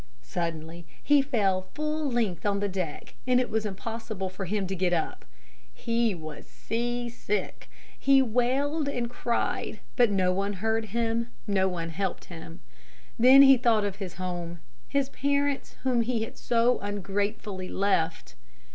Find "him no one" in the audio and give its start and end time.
10.85-11.89